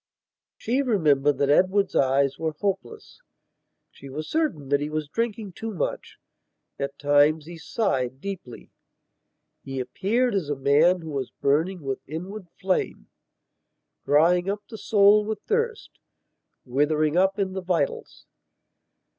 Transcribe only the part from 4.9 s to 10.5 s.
drinking too much; at times he sighed deeply. He appeared as